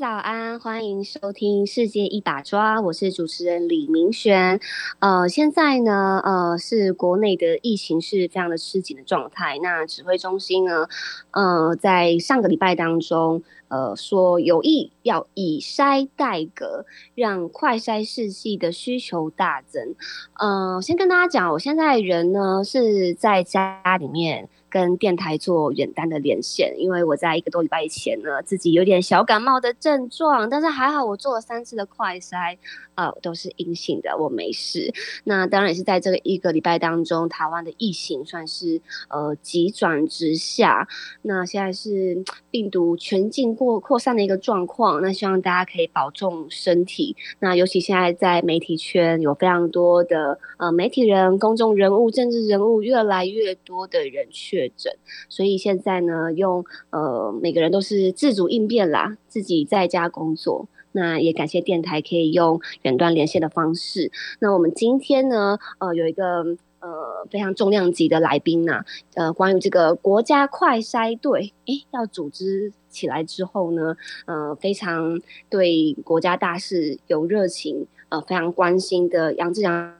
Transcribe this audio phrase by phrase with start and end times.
[0.00, 4.58] 早安，欢迎收听《世界一把抓》，我是主持人李明轩。
[4.98, 9.58] 呃，现在呢，呃，是国内的疫情是非常的吃紧的状态。
[9.62, 10.88] 那指挥中心呢，
[11.32, 19.94] 呃，在上个礼拜当中，呃，说有意要以筛代隔，让快筛试剂的需求大增。
[20.38, 24.48] 呃，先跟大家讲，我现在人呢是在家里面。
[24.70, 32.56] 跟电台做远端的连线，因为我在一个多礼拜以前呢，自己有点小感冒的症状，但是还好我做了三次的快筛，
[32.94, 34.94] 呃，都是阴性的，我没事。
[35.24, 40.86] 那当然也是在这个一个礼拜当中，台湾的疫情算是呃急转直下，
[41.22, 47.16] 那现在是病毒全境过扩散的一个状况，那希望大家可以保重身体。
[47.40, 54.59] 那尤其现在在媒体圈有非常多的呃媒体人、公众人物、政治人物，越来越多的人去。
[54.60, 54.94] 确诊，
[55.28, 60.68] 所以现在呢，用呃每个人都是自主应变啦，自己在家工作。
[60.92, 64.10] 那也感谢电台可以用远端连线的方式。
[64.40, 66.42] 那我们今天呢，呃，有一个
[66.80, 79.99] 呃非常重量级的来宾呐，呃，关于这个国家快筛队，诶，要组织起来之后呢，呃，非常对国家大事有热情，呃，非常关心的杨志阳。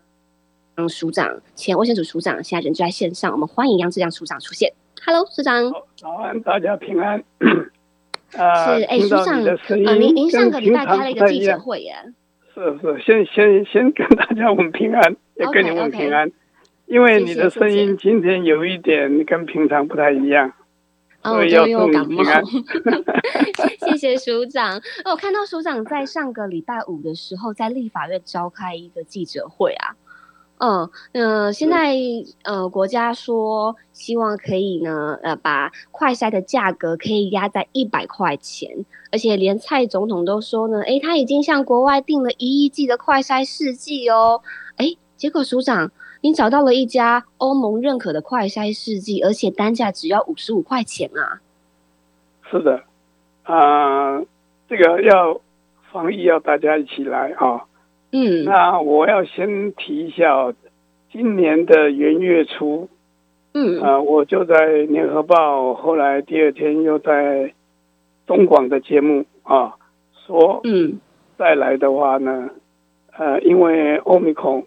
[0.89, 4.73] 署长，前卫生署署长，现在人就在线上，我们欢迎杨志良署长出现。
[5.05, 5.73] Hello，署长。
[5.97, 7.23] 早安，大家平安。
[8.33, 11.95] 呃是，哎，署长，呃，您您上个礼拜开了一个记者会耶。
[12.55, 16.31] 是是，先先先跟大家问平安，也跟你问平安，
[16.87, 20.53] 因为你的声音今天有一点跟平常不太一样，
[21.23, 22.43] 所以要祝你平安。
[23.89, 24.81] 谢谢署长。
[25.05, 29.97] 我看到署长在上个礼拜五的时候，在立法院召开一个记者会啊。
[30.61, 31.97] 嗯，呃，现在
[32.43, 44.43] 呃，国家说希望可以呢，呃，把快筛的价格可以压在一百块钱，而且连蔡总统都说呢，诶，他已经向国外订了一亿剂的快筛试剂哦，
[44.77, 51.41] 诶，结果署长，你找到了一家欧盟认可的快筛试剂，而且单价只要五十五块钱啊。
[52.51, 52.83] 是的，
[53.45, 54.21] 啊，
[54.69, 55.41] 这个要
[55.91, 57.65] 防疫要大家一起来啊。
[58.13, 60.53] 嗯，那我要先提一下，
[61.13, 62.89] 今年的元月初，
[63.55, 67.55] 嗯，啊，我就在联合报，后来第二天又在
[68.27, 69.77] 中广的节目啊，
[70.27, 70.99] 说，嗯，
[71.39, 72.51] 再来的话呢，
[73.17, 74.67] 呃，因为欧米孔，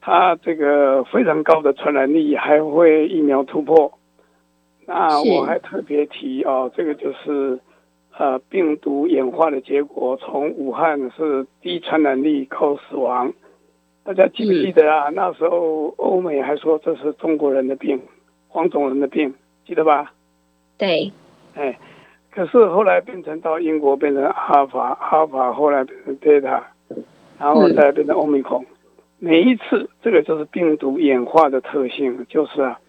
[0.00, 3.92] 它这个非常高的传染力，还会疫苗突破，
[4.86, 7.58] 那我还特别提哦，这个就是。
[8.18, 13.32] 呃，病毒演化的结果，从武汉是低传染力、高死亡。
[14.02, 15.08] 大家记不记得啊？
[15.10, 18.00] 那时候欧美还说这是中国人的病，
[18.48, 19.32] 黄种人的病，
[19.64, 20.12] 记得吧？
[20.76, 21.12] 对。
[21.54, 21.78] 哎，
[22.32, 26.66] 可是后来变成到英国变成阿尔法，阿尔法后来变成贝塔，
[27.38, 28.66] 然后再变成欧米孔。
[29.20, 32.80] 每一次，这个就是病毒演化的特性，就是啊。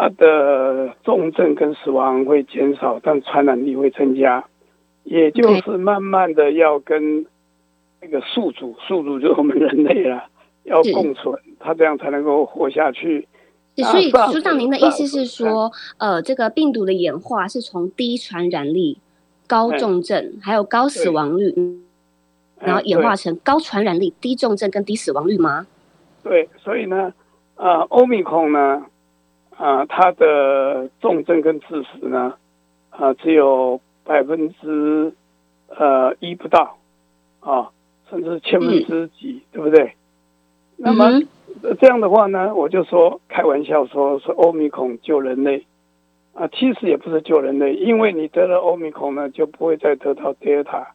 [0.00, 4.44] 它的重症跟死亡会减少，但传染力会增加，
[5.02, 7.26] 也就是慢慢的要跟
[8.00, 10.22] 那个宿主，宿主就是我们人类了，
[10.62, 13.26] 要共存，它这样才能够活下去。
[13.74, 18.98] 所以，署长，您的意思是说，呃，这个病毒的演化是从低传染力、
[19.48, 21.52] 高重症还有高死亡率，
[22.60, 25.66] 然后演化成高传染力、低重症跟低死亡率吗？
[26.22, 27.12] 对，所以呢，
[27.56, 28.86] 呃，欧米孔呢？
[29.58, 32.34] 啊，它的重症跟致死呢，
[32.90, 35.12] 啊，只有百分之
[35.66, 36.78] 呃一不到，
[37.40, 37.70] 啊，
[38.08, 39.94] 甚至千分之几，对不对？
[40.76, 41.10] 那么
[41.80, 45.66] 这样的话呢，我就说开玩笑说是欧米孔救人类，
[46.34, 50.92] 啊，其实也不是救人类，因为你得了欧米孔呢，就不会再得到德尔塔，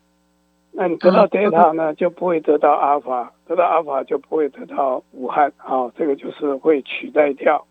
[0.71, 7.65] 那你得到德尔塔呢，就不会得到阿尔法，得到阿尔法就不会得到武汉，啊，这个就是会取代掉。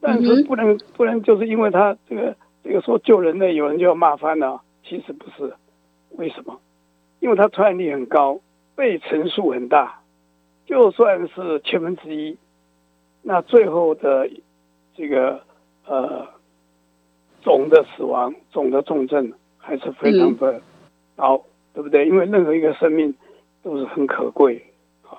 [0.00, 4.60] 但是不能不能就是因为他这个这个说救人类，有人就要骂翻了。
[4.84, 5.52] 其实不是，
[6.10, 6.60] 为什么？
[7.18, 8.38] 因为他传染力很高，
[8.76, 10.00] 被乘数很大，
[10.64, 12.36] 就算是千分之一，
[13.22, 14.30] 那最后的
[14.94, 15.40] 这个
[15.86, 16.28] 呃
[17.42, 20.60] 总的死亡、总的重症还是非常的
[21.16, 21.42] 高，
[21.74, 22.06] 对不对？
[22.06, 23.12] 因为任何一个生命
[23.64, 24.62] 都是很可贵。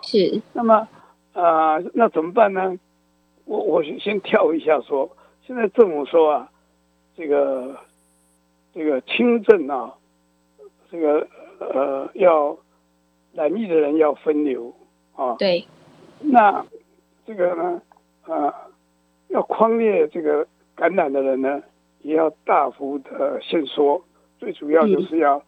[0.02, 0.42] 是。
[0.54, 0.88] 那么
[1.34, 2.78] 啊，那怎么办呢？
[3.48, 5.10] 我我先跳一下说，
[5.42, 6.52] 现在政府说啊，
[7.16, 7.76] 这个
[8.74, 9.94] 这个轻症啊，
[10.92, 11.26] 这个
[11.60, 12.58] 呃要
[13.34, 14.74] 染疫的人要分流
[15.16, 15.36] 啊。
[15.40, 15.66] 对。
[16.20, 16.66] 那
[17.26, 17.82] 这个呢，
[18.26, 18.54] 呃，
[19.30, 20.46] 要框列这个
[20.76, 21.64] 感染的人呢，
[22.02, 24.04] 也要大幅的限缩。
[24.40, 25.42] 最主要就是要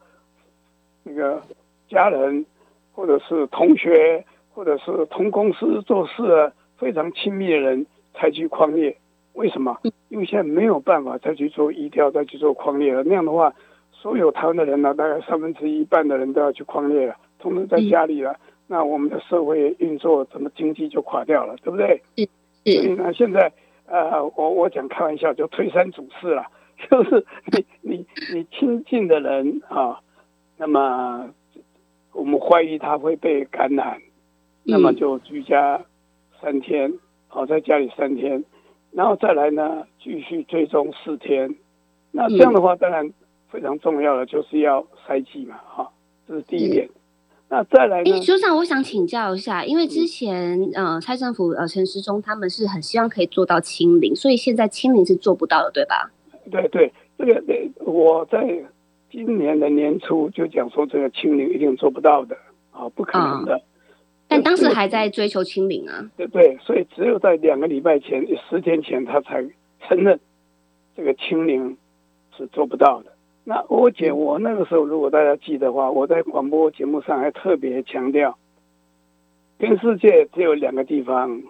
[1.02, 1.42] 那个
[1.88, 2.46] 家人
[2.92, 4.24] 或者是同学
[4.54, 6.50] 或者是同公司做事
[6.80, 8.96] 非常亲密的人才去框列。
[9.34, 9.78] 为什么？
[10.08, 13.04] 因为现在没有办法再去做医调，再去做框列了。
[13.04, 13.54] 那样的话，
[13.92, 18.36] 所有台湾的人呢，大概三分之一半的人都要去框列了，通通在家里了。
[18.66, 22.02] 那我们的社会运作，怎么经济就垮掉了，对不对？
[22.64, 23.52] 所以呢，现在
[23.86, 26.46] 呃，我我讲开玩笑，就推三阻四了，
[26.90, 30.00] 就是你你你亲近的人啊，
[30.56, 31.28] 那么
[32.12, 34.00] 我们怀疑他会被感染，
[34.64, 35.80] 那么就居家
[36.42, 36.92] 三天，
[37.28, 38.44] 好在家里三天。
[38.92, 41.54] 然后再来呢，继续追踪四天。
[42.10, 43.08] 那这样的话，当然
[43.48, 45.90] 非常重要的就是要筛剂嘛，哈，
[46.26, 46.88] 这是第一点。
[47.48, 48.20] 那再来呢？
[48.20, 56.10] 所长，我想请教一下，因为之前呃，蔡政府呃，陈时中他们是很希望可以做到清零，所以现在清零是做不到的，对吧？
[56.50, 57.42] 对对，这个
[57.84, 58.64] 我在
[59.10, 62.36] 今年的年初就讲说，这个清零一定做不到的
[62.72, 63.60] 啊，不可能的。
[64.30, 69.44] 但当时还在追求清零啊，对对，所以只有在两个礼拜前、十天前，他才
[69.80, 70.20] 承认
[70.96, 71.76] 这个清零
[72.36, 73.10] 是做不到的。
[73.42, 78.38] 那我姐，我那个时候，如果大家记得话，我在广播节目上还特别强调，
[79.58, 81.42] 全世界只有两个地方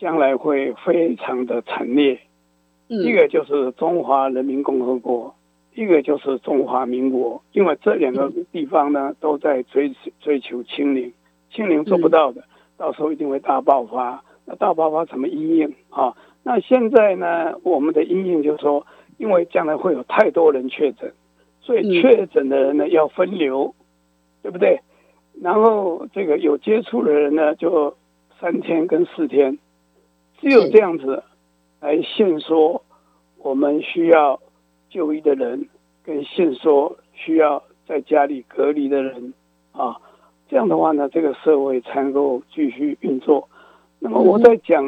[0.00, 2.18] 将来会非常的惨烈，
[2.88, 5.32] 一个就是中华人民共和国，
[5.76, 11.12] 一个就是中华民国，因为这两个地方呢都在追追求清零。
[11.50, 12.44] 清零做不到的，
[12.76, 14.22] 到时候一定会大爆发。
[14.44, 16.14] 那大爆发怎么应应啊？
[16.44, 17.54] 那现在呢？
[17.64, 18.86] 我们的应应就是说，
[19.18, 21.12] 因为将来会有太多人确诊，
[21.60, 23.74] 所以确诊的人呢要分流，
[24.42, 24.78] 对不对？
[25.42, 27.96] 然后这个有接触的人呢，就
[28.38, 29.58] 三天跟四天，
[30.40, 31.24] 只有这样子
[31.80, 32.84] 来限缩
[33.38, 34.40] 我们需要
[34.88, 35.68] 就医的人，
[36.04, 39.34] 跟限缩需要在家里隔离的人
[39.72, 39.96] 啊。
[40.48, 43.48] 这样的话呢，这个社会才能够继续运作。
[43.98, 44.84] 那么我再讲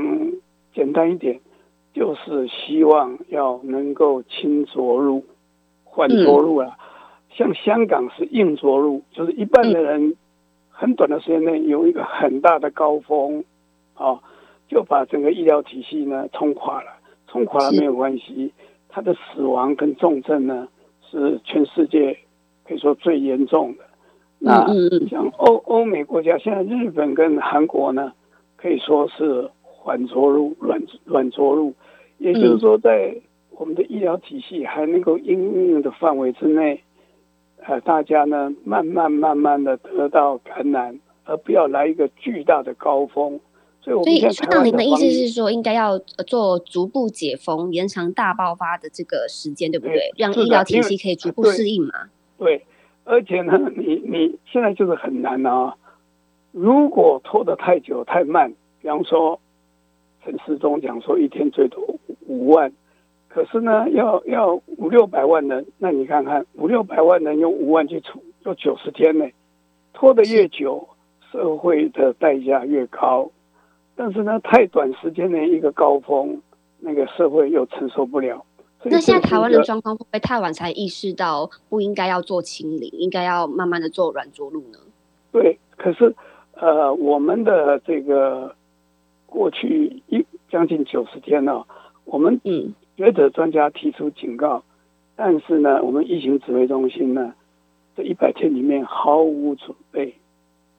[0.72, 1.40] 简单一点，
[1.92, 5.24] 就是希望要能够轻着陆、
[5.84, 6.76] 缓着陆啊。
[7.30, 10.14] 像香港是硬着陆，就是一半的人
[10.70, 13.44] 很短的时间内有一个很大的高峰，
[13.94, 14.20] 啊，
[14.68, 16.92] 就把整个医疗体系呢冲垮了。
[17.26, 18.52] 冲垮了没有关系，
[18.88, 20.66] 他的死亡跟重症呢
[21.10, 22.18] 是全世界
[22.64, 23.84] 可以说最严重的。
[24.40, 24.64] 那
[25.08, 28.12] 像欧欧美国家，现在日本跟韩国呢，
[28.56, 31.74] 可以说是缓着陆、软软着陆，
[32.18, 33.16] 也就是说，在
[33.50, 36.80] 我们的医疗体系还能够应用的范围之内，
[37.66, 43.40] 呃，大家呢慢慢慢慢的得到感染，而不要来一个巨大的高峰。
[43.80, 50.12] 所以，我们现在那您的意思是说，应该要做逐步解封，延长大爆发的这个时间，对不对？
[50.16, 51.92] 让医疗体系可以逐步适应嘛？
[52.38, 52.64] 对。
[53.10, 55.74] 而且呢，你你现在就是很难啊！
[56.52, 58.52] 如果拖得太久太慢，
[58.82, 59.40] 比方说
[60.22, 61.82] 陈世忠讲说一天最多
[62.26, 62.70] 五万，
[63.28, 69.26] 可是呢，要要五六百万人，那你看看五六百万人用五万去除，要九十天呢，
[69.94, 70.86] 拖得越久，
[71.32, 73.30] 社会的代价越高。
[73.96, 76.42] 但是呢，太短时间的一个高峰，
[76.78, 78.44] 那个社会又承受不了。
[78.84, 84.78] 那现在台湾的状况会不会太晚才意识到不应该要做清零，应该要慢慢的做软着陆呢？
[85.32, 86.14] 对，可是
[86.54, 88.54] 呃，我们的这个
[89.26, 91.64] 过去一将近九十天呢，
[92.04, 94.62] 我们嗯学者专家提出警告，
[95.16, 97.34] 但是呢，我们疫情指挥中心呢，
[97.96, 100.14] 这一百天里面毫无准备，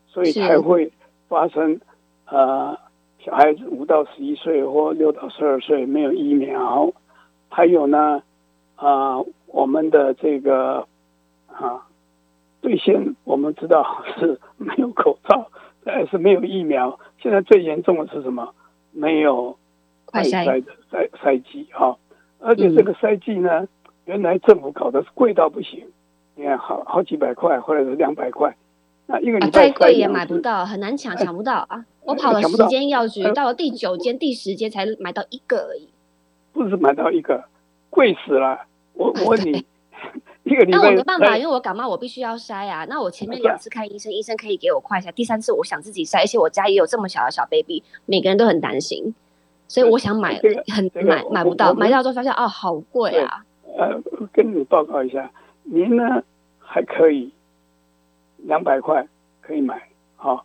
[0.07, 0.91] 所以才会
[1.27, 1.79] 发生
[2.25, 2.77] 呃
[3.23, 6.91] 小孩子五到十一岁或六到十二岁没有疫苗。
[7.49, 8.23] 还有呢，
[8.75, 10.87] 啊，我们的这个
[11.47, 11.85] 啊，
[12.61, 13.83] 最先我们知道
[14.17, 15.49] 是没有口罩，
[15.85, 16.97] 还是没有疫苗。
[17.21, 18.53] 现在最严重的是什么？
[18.91, 19.57] 没有
[20.05, 21.95] 快筛的筛筛剂啊！
[22.39, 23.67] 而且这个筛剂呢，
[24.05, 25.85] 原来政府搞的是贵到不行，
[26.35, 28.55] 你看好好几百块，或者是两百块，
[29.05, 31.85] 那一个礼拜再贵也买不到，很难抢，抢不到啊！
[32.03, 35.89] 我跑了十间药局，到了第九间、第十间才买到一个而已。
[36.63, 37.41] 不是买到一个，
[37.89, 38.65] 贵死了。
[38.93, 39.65] 我 我问你，
[40.43, 40.77] 一个礼拜。
[40.77, 42.85] 那我没办法，因为我感冒，我必须要筛啊。
[42.89, 45.09] 那我前面两次看医生，医生可以给我快筛。
[45.13, 49.15] 第三次我想自己筛，而且我家也有这么小的小 baby，每个人都很担心，
[49.69, 50.37] 所以我想买，
[50.67, 53.45] 很买买不到，买到之后发现哦，好贵啊。
[53.77, 54.01] 呃，
[54.33, 55.31] 跟你报告一下，
[55.63, 56.21] 您呢
[56.59, 57.31] 还可以
[58.37, 59.07] 两百块
[59.39, 59.81] 可以买
[60.17, 60.43] 哦，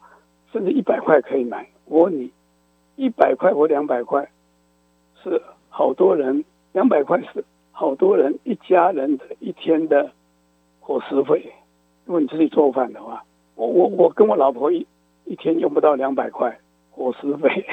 [0.53, 1.69] 甚至一百块可以买。
[1.87, 2.31] 我问你，
[2.95, 4.31] 一百块或两百块
[5.23, 5.43] 是
[5.77, 10.13] 好多人，两百块是好多人一家人的一天的
[10.79, 11.53] 伙食费。
[12.05, 13.25] 如果你自己做饭的话，
[13.57, 14.87] 我我我跟我老婆一
[15.25, 16.57] 一天用不到两百块
[16.93, 17.67] 伙食费，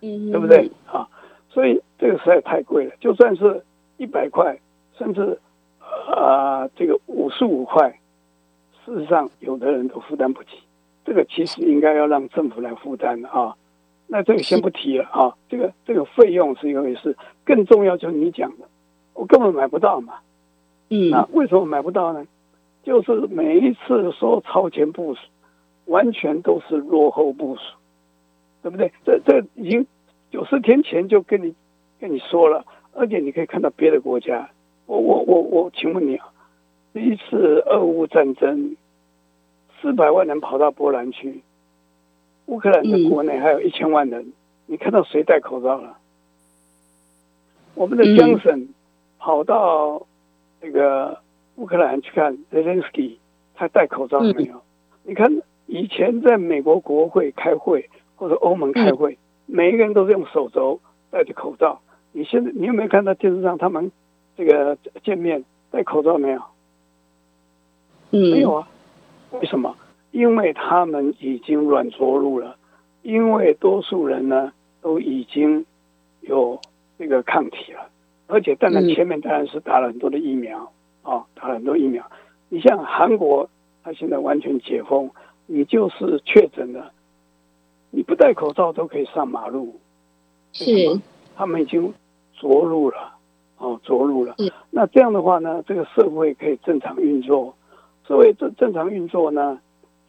[0.00, 1.06] 嗯，对不对啊？
[1.50, 2.94] 所以这个实在太贵了。
[3.00, 3.62] 就算是
[3.98, 4.58] 一百块，
[4.96, 5.38] 甚至
[6.10, 8.00] 啊这个五十五块，
[8.86, 10.48] 事实上有的人都负担不起。
[11.04, 13.54] 这个其实应该要让政府来负担啊。
[14.06, 15.34] 那这个先不提了啊。
[15.48, 18.66] 这个这个费用是一回事，更重要就是你讲的，
[19.14, 20.14] 我根本买不到嘛。
[20.88, 22.26] 嗯，那为什么买不到呢？
[22.84, 25.20] 就是每一次说超前部署，
[25.86, 27.62] 完全都是落后部署，
[28.62, 28.92] 对不对？
[29.04, 29.84] 这这已经
[30.30, 31.52] 九十天前就跟你
[31.98, 34.48] 跟你说了，而且你可以看到别的国家。
[34.86, 36.28] 我我我我，请问你啊，
[36.94, 38.76] 第一次俄乌战争，
[39.80, 41.42] 四百万人跑到波兰去，
[42.46, 44.32] 乌克兰的国内还有一千万人，
[44.66, 45.98] 你看到谁戴口罩了？
[47.74, 48.68] 我们的江省
[49.18, 50.06] 跑到
[50.60, 51.18] 那个。
[51.58, 53.16] 乌克兰去看 Zelensky，
[53.54, 54.60] 他戴口罩没有？
[55.04, 60.78] 你看以前在美国国会开会或者欧盟开会，每一个人都是用手肘
[61.10, 61.80] 戴着口罩。
[62.12, 63.90] 你现在你有没有看到电视上他们
[64.36, 66.42] 这个见面戴口罩没有？
[68.10, 68.68] 嗯，没有啊。
[69.30, 69.74] 为什么？
[70.16, 72.56] 因为他们已经软着陆了，
[73.02, 75.66] 因为多数人呢都已经
[76.22, 76.58] 有
[76.98, 77.90] 这个抗体了，
[78.26, 80.72] 而且当然前面当然是打了很多的疫苗。
[81.02, 82.02] 啊，打了很多疫苗。
[82.48, 83.48] 你像韩国，
[83.84, 85.10] 它现在完全解封，
[85.46, 86.90] 你就是确诊了，
[87.90, 89.78] 你不戴口罩都可以上马路。
[90.52, 90.64] 是，
[91.36, 91.94] 他们已经
[92.40, 93.14] 着陆了，
[93.58, 94.34] 哦，着陆了。
[94.70, 97.54] 那这样的话呢，这个社会可以正常运作。
[98.08, 99.60] 社会正正常运作呢，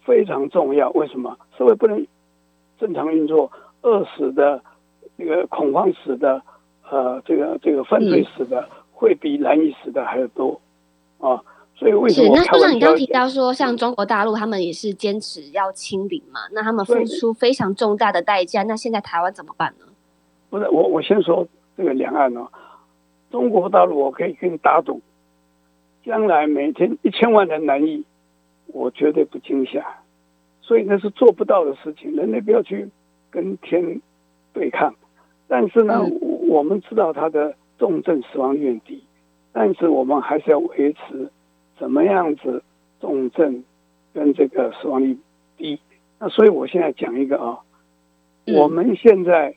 [0.07, 0.89] 非常重要。
[0.91, 1.37] 为什么？
[1.57, 2.07] 社会不能
[2.79, 4.61] 正常运作，饿死的、
[5.17, 6.41] 那个恐慌死的、
[6.89, 10.61] 呃，这个这个犯罪死的，会比难以死的还要多。
[11.19, 11.43] 啊，
[11.75, 12.35] 所以为什么？
[12.35, 16.39] 那部长，你刚提到说，像中国大陆，他们也是坚持要清零嘛？
[16.53, 18.63] 那他们付出非常重大的代价。
[18.63, 19.85] 那现在台湾怎么办呢？
[20.49, 21.45] 不是我，我先说
[21.75, 22.47] 这个两岸哦。
[23.29, 25.01] 中国大陆，我可以跟你打赌，
[26.05, 28.05] 将来每天一千万人难疫，
[28.67, 29.85] 我绝对不惊吓。
[30.61, 32.89] 所以那是做不到的事情，人类不要去
[33.31, 34.01] 跟天
[34.53, 34.93] 对抗。
[35.47, 36.03] 但是呢，
[36.49, 39.03] 我们知道它的重症死亡率低。
[39.53, 41.31] 但是我们还是要维持
[41.79, 42.61] 怎么样子
[42.99, 43.63] 重症
[44.13, 45.17] 跟这个死亡率
[45.57, 45.79] 低。
[46.19, 47.59] 那所以我现在讲一个啊，
[48.45, 49.55] 我们现在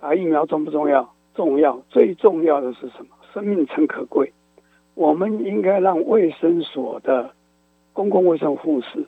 [0.00, 1.12] 打疫苗重不重要？
[1.34, 3.16] 重要，最重要的是什么？
[3.32, 4.32] 生命诚可贵，
[4.94, 7.34] 我们应该让卫生所的
[7.94, 9.06] 公共卫生护士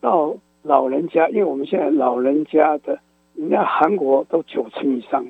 [0.00, 0.34] 到
[0.64, 2.98] 老人家，因为我们现在老人家的，
[3.36, 5.24] 人家韩国都九成以上，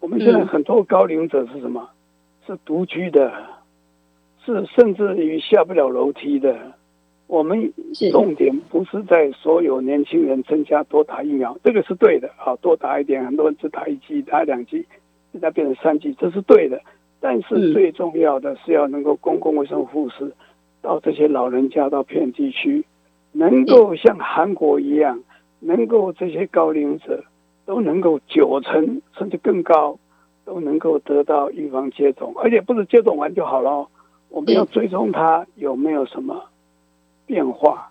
[0.00, 1.88] 我们现在很多高龄者是什么？
[2.46, 3.32] 是独居的。
[4.44, 6.72] 是甚至于下不了楼梯的。
[7.28, 7.72] 我们
[8.10, 14.84] 重点不是在所有年轻人增加多打疫苗，这个是对的啊，多打一点，很多人只打一剂、打两剂，
[15.30, 16.82] 现在变成三剂，这是对的。
[17.20, 20.32] 但是最重要的是要能够公共卫生护士
[20.82, 22.84] 到这些老人家到偏远地区，
[23.32, 25.22] 能够像韩国一样，
[25.60, 27.24] 能够这些高龄者
[27.64, 29.98] 都能够九成甚至更高
[30.44, 33.88] 都能够得到预防接种，而且不是接种完就好了。
[34.28, 36.44] 我们要追踪他有没有什么
[37.26, 37.90] 变化，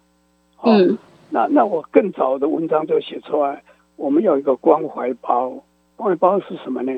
[0.64, 0.98] 嗯，
[1.30, 3.64] 那那我更早的文章就写出来，
[3.96, 5.54] 我们有一个关怀包，
[5.96, 6.92] 关怀包是什么呢？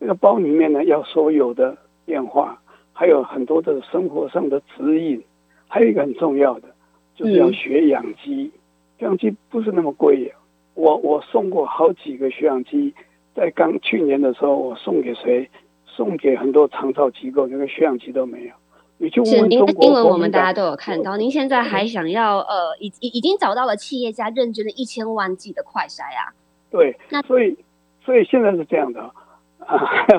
[0.00, 2.60] 这个包里面呢，要所有的变化，
[2.94, 5.22] 还有很多的生活上的指引，
[5.68, 6.68] 还有一个很重要的，
[7.14, 8.50] 就是要学养鸡。
[8.98, 10.32] 学养鸡不是那么贵，
[10.72, 12.94] 我我送过好几个学养鸡，
[13.34, 15.50] 在刚去年的时候，我送给谁？
[15.86, 18.52] 送给很多长照机构，那个学养鸡都没有。
[18.98, 21.16] 你就问您的新闻，我们大家都有看到。
[21.16, 26.34] 您现在还想要呃，已已已经找到了企业家认捐的一千万剂的快筛啊？
[26.70, 27.56] 对，那所以
[28.04, 29.12] 所以现在是这样的啊。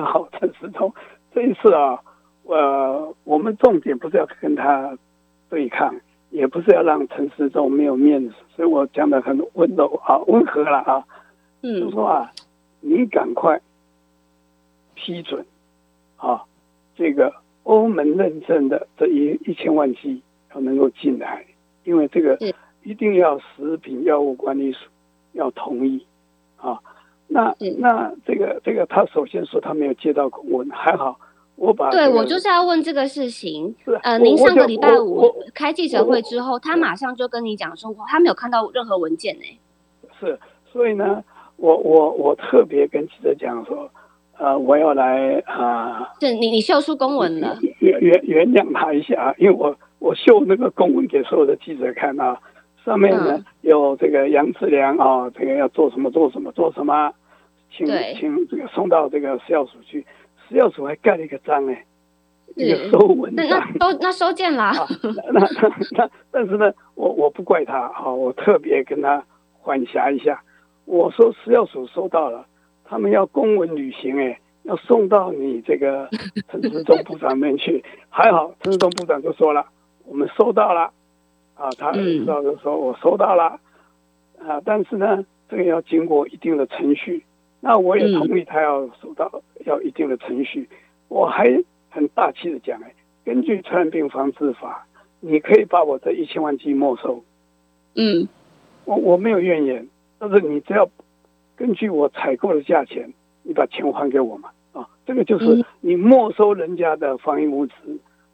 [0.04, 0.92] 好，陈世忠
[1.34, 1.98] 这一次啊，
[2.46, 4.96] 呃，我们重点不是要跟他
[5.50, 5.94] 对抗，
[6.30, 11.04] 也不是要让陈世忠没有面子，所以我讲的很温柔啊，温和了啊。
[11.62, 12.32] 嗯，就说啊，
[12.80, 13.60] 你赶快
[14.94, 15.44] 批准
[16.16, 16.42] 啊，
[16.96, 17.34] 这个。
[17.66, 20.22] 欧盟认证的这一一千万剂
[20.54, 21.44] 要能够进来，
[21.82, 22.38] 因为这个
[22.84, 24.78] 一定要食品药物管理署
[25.32, 26.06] 要同意
[26.58, 26.78] 啊。
[27.26, 31.18] 那那这个这个他首先说他没有接到公文，还好
[31.56, 33.74] 我把对我就是要问这个事情。
[34.02, 39.60] 呃，您上个礼拜五开记者会之后，他马上就跟你讲说，他没有看到任何文件呢。
[40.20, 40.38] 是，
[40.70, 41.24] 所以呢，
[41.56, 43.90] 我我我特别跟记者讲说，
[44.38, 52.38] 呃，我要来啊，是你你秀出公文了，原原原谅他一下，因为我我秀那个公文给所有的记者看啊，
[52.84, 57.12] 上面呢有这个杨志良啊，这个要做什么做什么做什么，
[57.74, 57.86] 请
[58.18, 60.04] 请这个送到这个食药署去。
[60.48, 61.84] 食药署还盖了一个章哎，
[62.54, 63.46] 一个收文章。
[63.48, 64.72] 那那收那收件了。
[65.32, 69.24] 那那那，但是呢，我我不怪他啊，我特别跟他
[69.60, 70.42] 缓颊一下。
[70.84, 72.46] 我说食药署收到了，
[72.84, 76.08] 他们要公文履行哎，要送到你这个
[76.50, 77.84] 陈志忠部长那边去。
[78.08, 79.66] 还好陈志忠部长就说了，
[80.04, 80.92] 我们收到了
[81.56, 83.58] 啊，他知道就说我收到了
[84.38, 87.24] 啊，但是呢，这个要经过一定的程序。
[87.66, 90.68] 那我也同意他要守到要一定的程序，
[91.08, 92.94] 我还很大气的讲哎，
[93.24, 94.86] 根据传染病防治法，
[95.18, 97.24] 你可以把我这一千万剂没收，
[97.96, 98.28] 嗯，
[98.84, 100.88] 我我没有怨言，但是你只要
[101.56, 107.74] 根据我采购的价钱，你把钱还给我嘛，啊，这个就是你没收人家的防疫物资，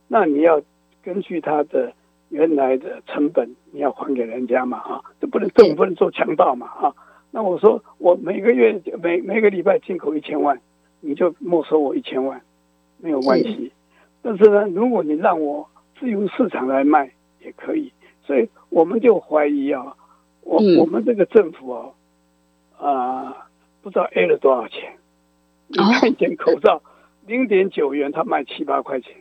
[0.08, 0.60] 那你要
[1.02, 1.90] 根据他的
[2.28, 6.94] 原来的成本，你要还给人家嘛，啊，这不能政府不能做强盗嘛，啊。
[7.32, 10.60] 那我说，我每个月每每个礼拜进口一千万，
[11.00, 12.40] 你就没收我一千万，
[12.98, 13.72] 没有关系。
[14.22, 17.10] 但是呢，如果你让我自由市场来卖
[17.40, 17.92] 也可以。
[18.24, 19.96] 所以我们就怀疑啊，
[20.42, 21.90] 我我们这个政府啊，
[22.78, 23.48] 啊，
[23.82, 24.92] 不知道 A 了多少钱。
[25.66, 26.82] 你看一件口罩，
[27.26, 29.16] 零点九元，他卖七八块钱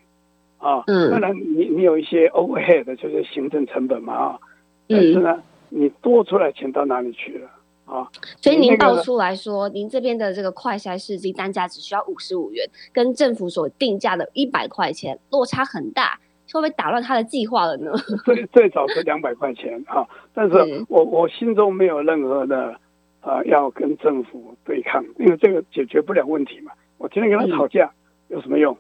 [0.59, 0.83] 啊。
[0.85, 1.09] 嗯。
[1.09, 4.39] 当然，你你有一些 overhead，就是行政成本嘛啊。
[4.87, 7.49] 但是呢，你多出来钱到哪里去了？
[7.91, 8.07] 啊，
[8.41, 16.17] 所以您报出来说，您这边的这个快筛试剂单价只需要五十五元，跟政府所定价的一百块钱落差很大，
[16.53, 17.91] 会不会打乱他的计划了呢？
[18.23, 22.73] 最最早是两百块钱啊，但是我我心中没有任何的
[23.19, 26.71] 啊要跟政府对抗，因为这个解决不了问题嘛。
[26.97, 27.91] 我天天跟他吵架
[28.29, 28.73] 有什么用？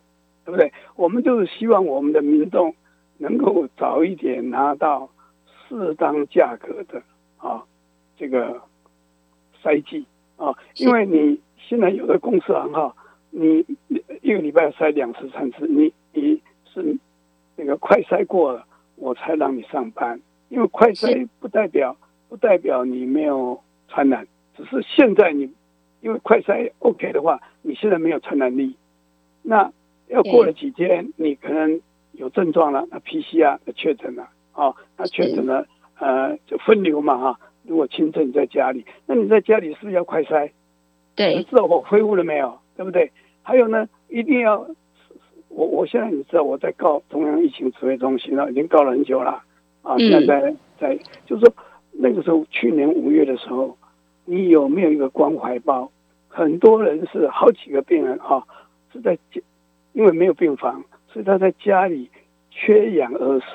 [0.45, 0.71] 对不对？
[0.95, 2.73] 我们就是希望我们的民众
[3.17, 5.09] 能够早一点拿到
[5.67, 7.03] 适当价格的
[7.35, 7.61] 啊
[8.17, 8.61] 这个。
[9.63, 10.05] 筛剂
[10.37, 12.95] 啊，因为你现在有的公司行哈，
[13.29, 13.65] 你
[14.21, 16.41] 一个礼拜塞两次三次，你你
[16.73, 16.97] 是
[17.55, 20.19] 那个快筛过了，我才让你上班。
[20.49, 21.95] 因为快筛不代表
[22.27, 25.49] 不代表你没有传染，只是现在你
[26.01, 28.75] 因为快筛 OK 的话，你现在没有传染力。
[29.43, 29.71] 那
[30.07, 31.79] 要过了几天，你可能
[32.11, 35.65] 有症状了，那 PCR 确诊了啊，那确诊了，
[35.99, 37.39] 呃，就分流嘛哈。
[37.63, 40.49] 如果轻症在家里，那你在家里是不是要快筛？
[41.15, 42.57] 对，知道我恢复了没有？
[42.75, 43.11] 对不对？
[43.43, 44.65] 还有呢，一定要
[45.49, 49.43] 我我现在你知道我在告中央疫情指挥中心了，已经告了很久了
[49.83, 49.97] 啊。
[49.97, 51.53] 现在在就是说
[51.91, 53.77] 那个时候去年五月的时候，
[54.25, 55.91] 你有没有一个关怀包？
[56.27, 58.43] 很多人是好几个病人啊，
[58.91, 59.17] 是在
[59.93, 62.09] 因为没有病房，所以他在家里
[62.49, 63.45] 缺氧而死。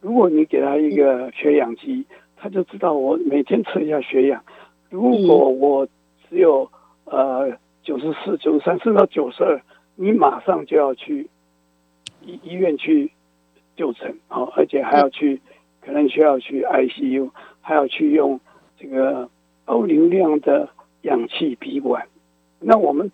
[0.00, 2.04] 如果你给他一个缺氧机。
[2.44, 4.44] 他就知道我每天测一下血氧，
[4.90, 5.88] 如果我
[6.28, 6.70] 只有
[7.06, 7.50] 呃
[7.82, 9.62] 九十四、九十三，甚至到九十二，
[9.96, 11.30] 你马上就要去
[12.20, 13.10] 医医院去
[13.76, 15.40] 就诊啊，而且还要去，
[15.80, 17.30] 可能需要去 ICU，
[17.62, 18.38] 还要去用
[18.78, 19.30] 这个
[19.64, 20.68] 高流量的
[21.00, 22.06] 氧气鼻管。
[22.60, 23.10] 那我们，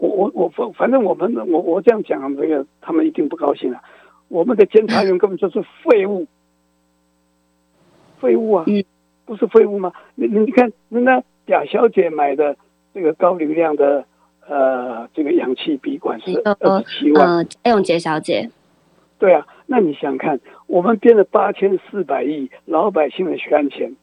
[0.00, 3.80] 我我我我反正我们我我这样讲，这个他们一定不高兴了。
[4.26, 6.26] 我们的监察员 根本就是废物。
[8.20, 8.64] 废物啊，
[9.24, 9.92] 不是废物吗？
[10.14, 12.56] 你你看，那贾小姐买的
[12.92, 14.04] 这个高流量的
[14.46, 18.50] 呃这个氧气鼻管是二十七万，艾永杰小姐。
[19.18, 23.96] 对啊，那你想看，我们编了八千四百亿老百姓的血汗钱，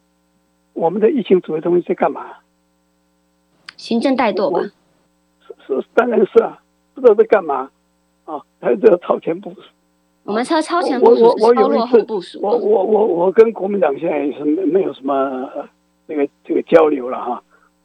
[0.72, 2.38] 我们的疫情指挥中心在干嘛？
[3.76, 4.60] 行政怠惰吧？
[5.46, 6.60] 是是，当然是啊，
[6.94, 7.70] 不知道在干嘛
[8.24, 9.60] 啊，还这个超前部署。
[10.24, 12.38] 我们超超前部署，超落后部署。
[12.40, 15.50] 我我我我跟国民党现在也是没没有什么
[16.06, 17.42] 这个这个交流了哈。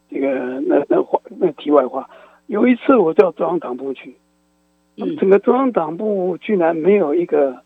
[0.10, 2.08] 这个那那话那题外话，
[2.46, 4.16] 有一次我到中央党部去，
[5.20, 7.62] 整个中央党部居然没有一个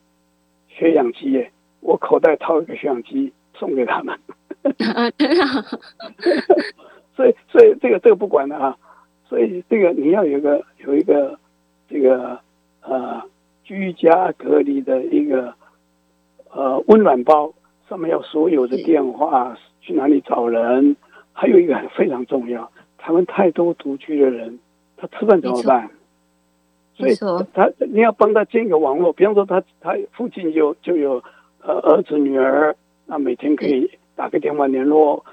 [0.69, 1.51] 血氧机耶！
[1.81, 4.17] 我口袋掏一个血氧机送给他们。
[7.15, 8.77] 所以所以这个这个不管了啊！
[9.27, 11.37] 所以这个你要有一个有一个
[11.89, 12.39] 这个
[12.81, 13.21] 呃。
[13.71, 15.53] 居家隔离的一个
[16.49, 17.53] 呃温暖包，
[17.87, 20.97] 上面要所有的电话，去哪里找人？
[21.31, 24.59] 还有一个非常重要，台湾太多独居的人，
[24.97, 25.89] 他吃饭怎么办？
[26.95, 27.15] 所以
[27.53, 31.23] 他你要帮他建一个网络，比方说他他附近有就有
[31.61, 35.23] 呃儿子女儿，那每天可以打个电话联络。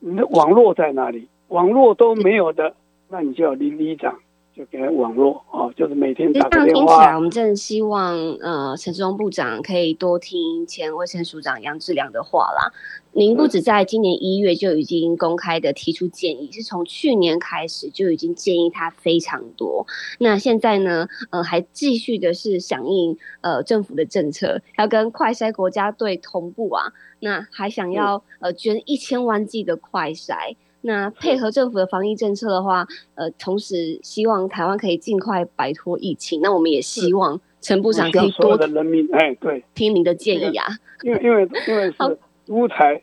[0.00, 1.28] 你的网络在哪里？
[1.46, 2.74] 网络都没有的，
[3.08, 4.18] 那你就要离里长。
[4.60, 6.74] 就给网络啊，就是每天打个电话。
[6.74, 12.70] 听起来，我们真的希望呃，陈志忠部长可以多听前卫生署长杨志良的话啦。
[13.12, 19.86] 您不止在今年一月就已经公开的提出建议，是从去年开始就已经建议他非常多。
[20.18, 26.92] 那现在呢，呃，还继续的是响应呃政府的政策，要跟快筛国家队同步啊。
[27.20, 30.56] 那还想要呃捐一千万剂的快筛。
[30.82, 36.40] 那配合政府的防疫政策的话，呃，同时希望台湾可以尽快摆脱疫情。
[36.40, 40.66] 那我们也希望陈部长可以多的人民，哎，对，听您的建议啊。
[41.02, 43.02] 因为因为因为是独裁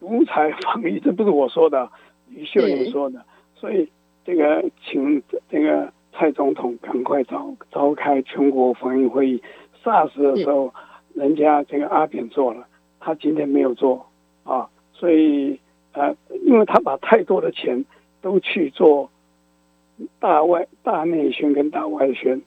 [0.00, 1.90] 独裁防疫，这不是我说的，
[2.30, 3.22] 于秀英说的。
[3.54, 3.86] 所以
[4.24, 9.42] 这个请这个蔡总统赶快召召开全国防疫会议。
[9.84, 10.72] SARS 的时候，
[11.12, 12.66] 人家这个阿扁做了，
[12.98, 14.06] 他今天没有做
[14.44, 15.60] 啊，所以。
[15.98, 16.14] 呃，
[16.46, 17.84] 因为他把太多的钱
[18.22, 19.10] 都去做
[20.20, 22.40] 大外大内宣跟大外宣，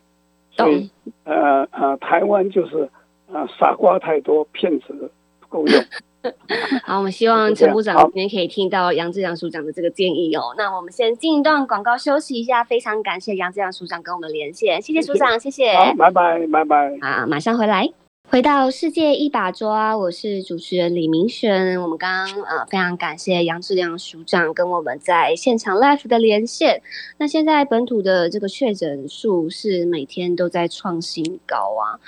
[0.52, 0.90] 所以
[1.26, 2.90] 呃呃，台湾就是
[3.28, 5.12] 呃傻瓜太多，骗子
[5.42, 5.84] 不够用。
[6.86, 10.54] 好，我们希望陈部长今天可以听到杨志良署长的这个建议哦。
[10.56, 15.74] 那我们先进一段广告休息一下，非常感谢杨志良署长跟我们连线，谢谢署长，谢谢。
[15.74, 16.96] 好，拜拜，拜拜。
[17.02, 18.01] 啊，马上回来。
[18.32, 21.82] 回到世界一把抓，我是主持人李明轩。
[21.82, 26.82] 我们刚刚呃非常感谢杨志良署长跟我们在现场 live 的连线。
[27.18, 32.00] 那现在本土的这个确诊数是每天都在创新高啊，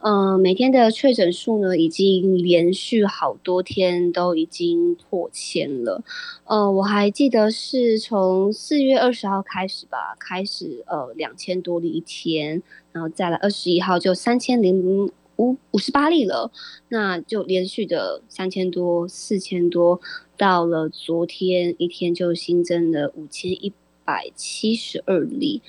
[0.00, 6.02] 嗯，每天的确诊数呢已经连续好多天都已经破千了。
[6.46, 12.60] 呃，我还记得是从四月二十号开始吧，开始呃两千多的一天，
[12.90, 15.08] 然后再来二十一号就三千零。
[15.38, 16.50] 五五十八例了，
[16.88, 20.00] 那就连续的三千多、四千多，
[20.36, 23.72] 到了昨天一天就新增了五千一
[24.04, 25.62] 百七十二例。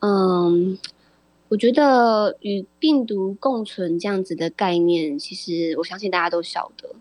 [0.00, 0.78] 嗯，
[1.48, 6.94] 我觉得与病毒共存这样子的概念，其实我相信大家都晓得。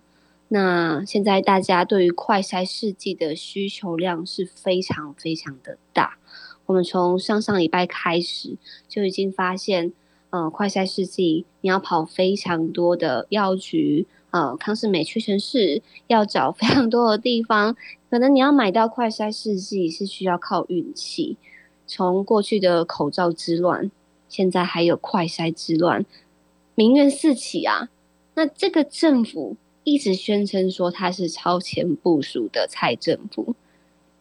[0.49, 6.17] 那现在大家对于快筛试剂的需求量是非常非常的大。
[6.65, 8.57] 我们从上上礼拜开始
[8.89, 9.93] 就已经发现。
[10.31, 17.75] 呃，快筛试剂你要跑非常多的药局，呃，康士美屈臣氏要找非常多的地方，
[18.09, 21.37] 可能你要买到快筛试剂是需要靠运气。
[21.85, 23.91] 从过去的口罩之乱，
[24.29, 26.05] 现在还有快筛之乱，
[26.75, 27.89] 民怨四起啊。
[28.35, 33.53] 那这个政府一直宣称说他是超前部署的蔡政府，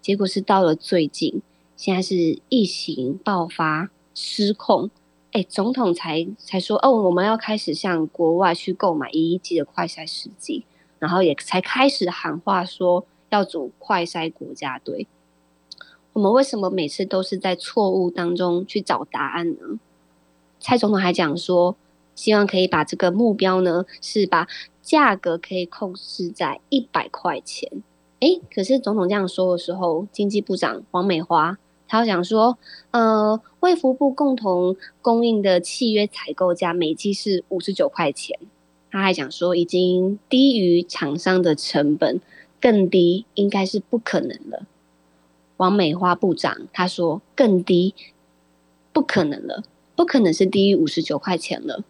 [0.01, 1.41] 结果是到了最近，
[1.77, 4.91] 现在是疫情爆发失控。
[5.33, 10.65] 哎，总统才才说哦，我们要开始向国外去购买一亿剂的快筛试剂，
[10.99, 15.07] 然后也才开始喊话说要组快筛国家队。
[16.15, 19.79] 我们为什么每次都是在错误当中去找答案呢？
[20.59, 21.77] 蔡总统还讲说，
[22.17, 24.49] 希望可以把这个目标呢，是把
[24.83, 27.71] 价格可以控制在一百块钱。
[28.19, 31.57] 哎，可是总统这样说的时候，经济部长王美花。
[31.91, 32.57] 他讲说，
[32.93, 38.39] 呃，卫福部共同供应的契约采购价每季是五十九块钱。
[38.93, 42.21] 他还讲说，已经低于厂商的成本，
[42.61, 44.67] 更低应该是不可能了。
[45.57, 47.93] 王美花部长他说，更低
[48.93, 49.65] 不可能了，
[49.97, 51.83] 不可能是低于五十九块钱了。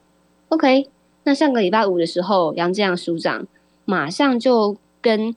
[0.48, 0.88] OK，
[1.24, 3.46] 那上个礼拜五的时候，杨志阳署长
[3.84, 5.34] 马上就跟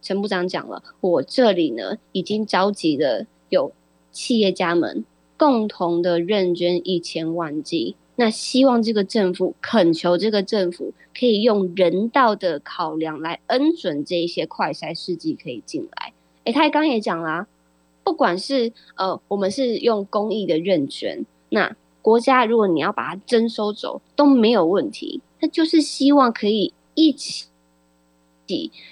[0.00, 3.72] 陈部长讲了，我这里呢已经召集了有。
[4.16, 5.04] 企业家们
[5.36, 16.14] 共同的认捐一千万剂，那希望这个政府恳求这个政府可以用人道的考量来恩准这一些快筛试剂可以进来。
[16.44, 17.46] 诶，他刚也讲啦，
[18.04, 27.50] 不管是呃我们是用公益的认捐，那国家如果你要把它征收走都没有问题，他就是希望可以一起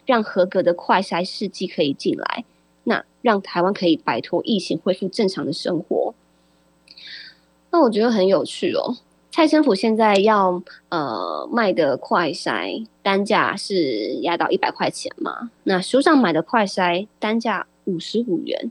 [0.04, 2.44] 让合格的快筛试剂可以进来。
[2.85, 6.14] 那让台湾可以摆脱疫情，恢复正常的生活。
[7.70, 8.97] 那我觉得很有趣哦。
[9.31, 15.51] 蔡政府现在要呃卖的快筛单价是压到一百块钱嘛？
[15.64, 18.70] 那书上买的快筛单价五十五元。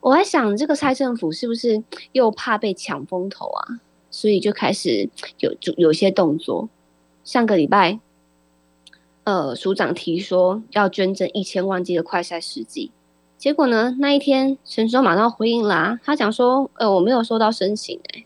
[0.00, 3.78] 我在想，这个蔡政府是不是又怕被抢风头啊？
[4.10, 6.68] 所以就开始有有有些动作。
[7.22, 8.00] 上个礼拜，
[9.22, 12.90] 呃，署长提说要捐赠一千万剂的快筛试剂。
[13.42, 18.24] 结果呢，那一天陈时中马上回应啦，他讲说，呃，我没有收到申请哎。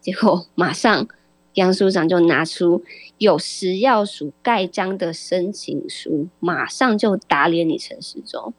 [0.00, 1.06] 结果马上
[1.52, 2.82] 杨署长就拿出
[3.18, 8.54] 有食药署盖章的申请书，马上就打脸你陈时中。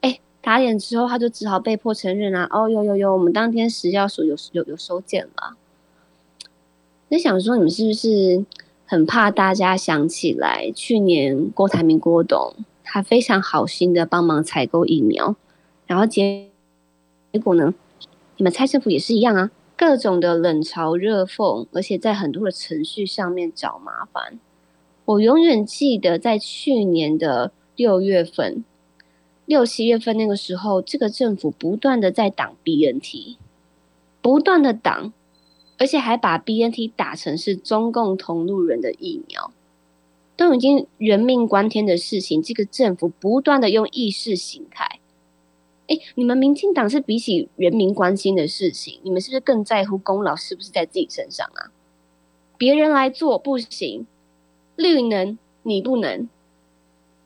[0.00, 5.56] 哎，打脸之后他就只好被迫承认啊，哦，有有有，我们当天食药署有有有收件了。
[7.08, 8.42] 那想说你们是不是
[8.86, 12.54] 很怕大家想起来去年郭台铭郭董？
[12.94, 15.34] 他非常好心的帮忙采购疫苗，
[15.84, 16.46] 然后结
[17.32, 17.74] 结果呢？
[18.36, 24.38] 你们蔡政府也是一样啊，各种的冷嘲热讽，而且在很多的程序上面找麻烦。
[25.06, 28.64] 我永远记得在去年的六月份、
[29.44, 33.38] 六七月份那个时候，这个政府不断的在挡 BNT，
[34.22, 35.12] 不断的挡，
[35.78, 39.52] 而且还把 BNT 打成是中共同路人的疫苗。
[40.36, 44.98] 都已经人命关天的事情，这个政府不断的用意识形态，
[45.86, 51.70] 哎，你们民进党是比起人民关心的事情，你们是不是更在乎功劳是不是在自己身上啊？
[52.58, 54.06] 别人来做不行，
[54.76, 56.28] 绿能你不能，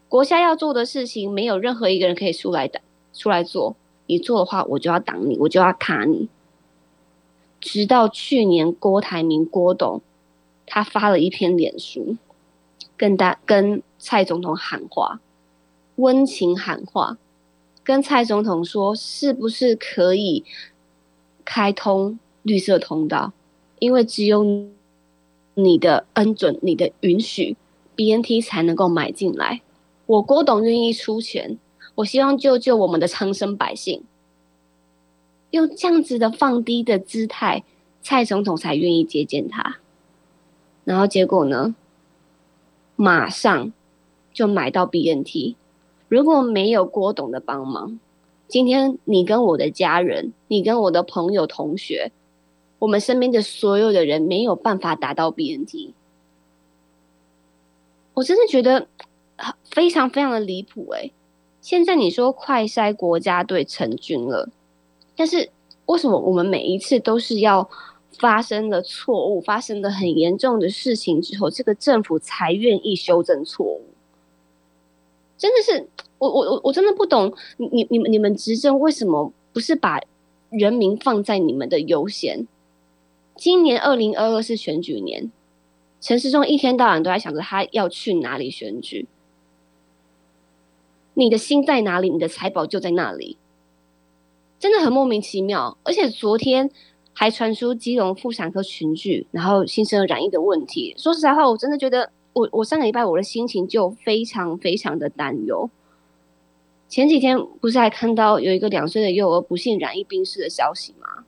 [0.09, 2.81] 国家要做的事情，没有任何一个人可以出来的
[3.15, 3.75] 出来做，
[4.07, 6.29] 你做的话，我就要挡你，我就要卡你。
[7.61, 10.01] 直到去年郭台铭郭董，
[10.67, 12.17] 他发了一篇脸书。
[12.99, 15.21] 跟大跟蔡总统喊话，
[15.97, 17.17] 温情喊话，
[17.85, 20.45] 跟蔡总统说，是不是可以
[21.45, 23.33] 开通绿色通道？
[23.79, 24.45] 因为只有
[25.55, 27.57] 你的恩准、你的允许
[27.95, 29.63] ，BNT 才能够买进来。
[30.07, 31.57] 我郭董愿意出钱，
[31.95, 34.03] 我希望救救我们的苍生百姓。
[35.51, 37.63] 用这样子的放低的姿态，
[38.03, 39.79] 蔡总统才愿意接见他。
[40.85, 41.75] 然后结果呢？
[43.01, 43.73] 马上
[44.33, 45.55] 就买到 BNT，
[46.09, 48.01] 如果没有郭董的帮忙，
[48.49, 52.11] 今天你跟我的家人，你跟我的朋友、同学，
[52.81, 55.93] 我们身边的所有的人没有办法达到 BNT。
[58.15, 58.89] 我真的觉得
[59.63, 61.13] 非常非常的离谱哎！
[61.61, 64.49] 现在你说快筛国家队成军了，
[65.15, 65.51] 但是
[65.87, 67.71] 为什么我们每一次都是要？
[68.19, 73.85] 发生了错误，发生了很严重的事情之后，这个政府才愿意修正错误。
[75.37, 80.01] 真的是，我我我我真的不懂，你你们你们执政为什么不是把
[80.51, 82.49] 人民放在你们的优先？
[83.37, 85.31] 今年二零二二是选举年，
[86.01, 89.07] 陈世忠一天到晚都在想着他要去哪里选举。
[91.15, 93.37] 你的心在哪里，你的财宝就在那里，
[94.59, 95.79] 真的很莫名其妙。
[95.85, 96.71] 而且昨天。
[97.21, 100.95] 还传出基隆妇产科群聚，然后新生儿染疫的问题。
[100.97, 105.69] 说实在话，我真的觉得，我我上个礼拜我的心情就非常非常的担忧。
[106.89, 111.25] 前几天不是还看到有一个两岁的幼儿不幸染疫病逝的消息吗？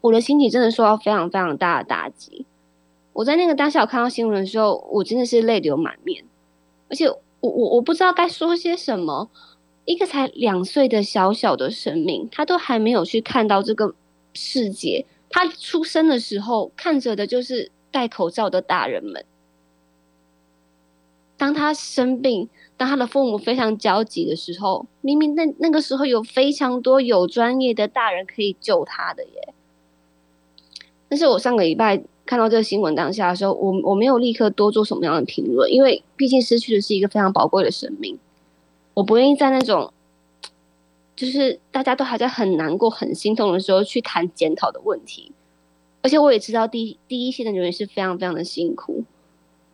[0.00, 2.46] 我的心情真的受到非常非常大的打击。
[3.12, 6.24] 我在那个当下我看到新闻的时候，我真的是泪流满面，
[6.88, 7.20] 而且我
[7.50, 9.28] 我我不知道该说些什么。
[9.84, 13.94] 一个才两岁的小小的生命，他都还没有去看到这个。
[14.34, 19.24] 世界，他出生的时候看着的就是戴口罩的大人们。
[21.36, 29.54] 当他生病，当他的父母非常焦急的时候，明明那那个时候有非常多有专业的大人可以救他的耶。
[31.08, 38.18] 但是我上个礼拜看到这个新闻当下的时候，我我没有立刻多做什么样的评论，因为毕竟失去的是一个非常宝贵的生命，
[38.94, 39.92] 我不愿意在那种。
[41.22, 45.30] 就是大家都还在很难过、很心痛的时候去谈检讨的问题，
[46.02, 49.04] 而且我也知道第第一线的人员是非常非常的辛苦，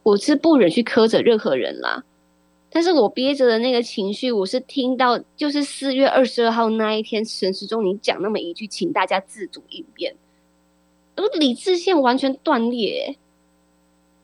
[0.03, 2.05] 我是不忍去苛责任何人啦，
[2.69, 10.17] 但是我憋着的那个情绪，我是听到就是四月二十二号那一天陈时中你讲那么一句，请大家自主应变，
[11.17, 13.17] 而理智线完全断裂，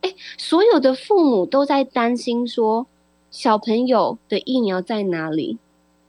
[0.02, 2.86] 哎，所有的父母都在担心说
[3.30, 5.56] 小朋友的疫苗在哪里。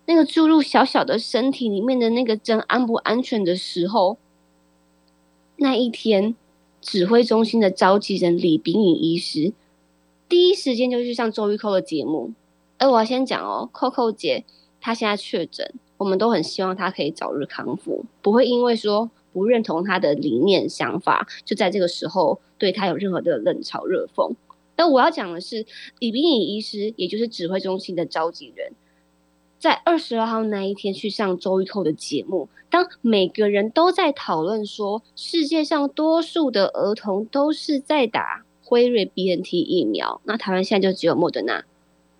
[0.07, 4.17] 那个注入小小的身体里面的那个针安不安全的时候，
[5.57, 6.35] 那一天，
[6.79, 9.51] 指挥中心的召集人李炳颖医师
[10.29, 12.33] 第一时间就去上周玉蔻的节目。
[12.77, 14.43] 而我要先讲哦，Coco 姐
[14.79, 24.35] 她现在确诊，我们都很希望她可以早日康复，不会因为说不认同她的理念想法，就在这个时候对她有任何的冷嘲热讽。
[24.75, 25.65] 但我要讲的是，
[25.99, 28.73] 李炳颖医师，也就是指挥中心的召集人。
[29.57, 41.63] 在二十二号那一天去上周一蔻的节目，当每个人都在讨论说世界上多数的儿童都是在打辉瑞 BNT 疫苗，那台湾现在就只有莫德纳。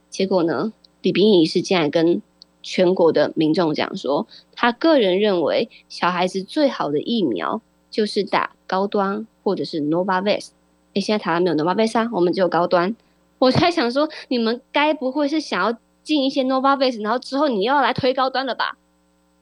[0.09, 2.21] 结果呢，李冰仪是竟然跟
[2.63, 10.49] 全国的民众讲说，他个人认为小孩子最好的疫苗就是打高端或者是 Novavax。
[10.93, 12.95] 哎，现在台湾没有 Novavax 啊，我们只有高端。
[13.37, 18.77] 我在想说，你们该不会是想要进一些 Novavax，然后之后你又要来推高端了吧？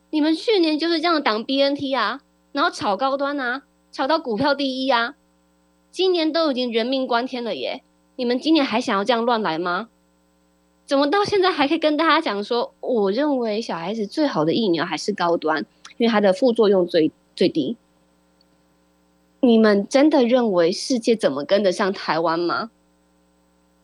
[0.10, 2.22] 你们去年就是这样挡 BNT 啊，
[2.54, 5.14] 然后炒高端啊，炒到股票第一啊。
[5.92, 7.84] 今年都已经人命关天了耶，
[8.16, 9.90] 你们今年还想要这样乱来吗？
[10.86, 15.66] 怎么到现在还可以跟大家讲说，我认为小孩子最好的疫苗还是高端，
[15.98, 17.78] 因为它的副作用最最低。
[19.40, 22.70] 你们真的认为世界怎么跟得上台湾吗？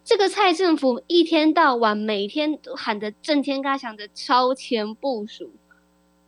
[0.09, 5.51] 这个蔡政府一天到晚每天都喊得震天嘎响的超前部署，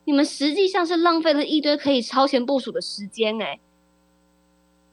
[0.05, 3.59] 你们实际上是浪费了一堆可以超前部署的时间哎。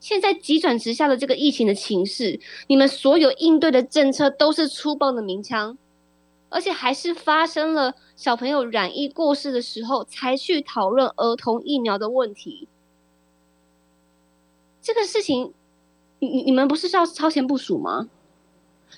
[0.01, 5.77] 现在急转直下的这个疫情的情势，你们所有应对的政策都是粗暴的鸣枪，
[6.49, 12.67] 而且还是发生了小朋友染疫过世的时候才去讨论儿童疫苗的问题。
[14.81, 15.53] 这个事情，
[16.21, 18.09] 你你你们不是要超前部署吗？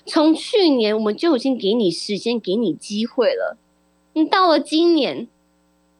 [0.05, 3.57] 从去年我们就已经给你时间，给你机会了。
[4.13, 5.27] 你到了今年，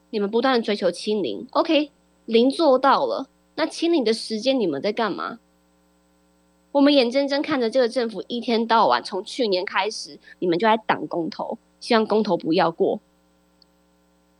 [0.09, 1.91] 你们不断的追求清零，OK，
[2.25, 3.27] 零做到了。
[3.55, 5.39] 那清理的时间你们在干嘛？
[6.71, 12.99] 我们眼睁睁看着这个政府一天到晚，从去年开始，你们就在挡公投，希望公投不要过。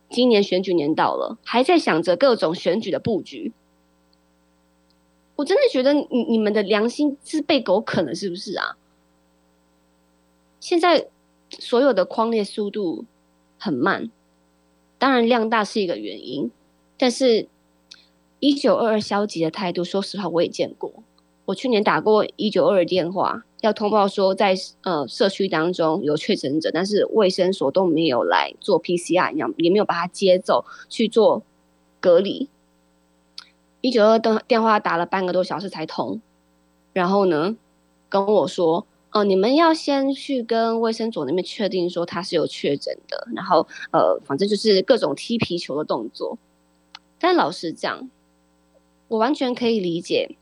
[0.10, 3.54] 今年选举年到了，还在想着各种选举的布局。
[5.36, 8.78] 我真的觉得你你们的良心是被狗啃了，是不是啊？
[10.62, 11.08] 现在
[11.60, 13.04] 所有的框列速度
[13.60, 14.10] 很慢，
[14.98, 16.50] 当然量大是一个原因，
[16.98, 17.50] 但是。
[18.44, 20.92] 一九二二消极的态度，说实话我也见过。
[21.46, 31.44] 我去年打过一九二二电话，要通报说在呃社区当中有确诊者，但是卫生所都没有来做 PCR，也也没有把他接走去做
[32.00, 32.50] 隔离。
[33.82, 36.20] 一九二电电话打了半个多小时才通，
[36.94, 37.56] 然后呢
[38.10, 46.38] 跟我说，哦，你们要先去跟卫生所那边确定说他是有确诊的，然后呃反正就是各种踢皮球的动作。
[47.20, 48.10] 但老实讲。
[49.12, 50.38] 我完全可以理解，